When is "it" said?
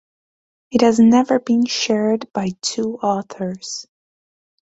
0.71-0.81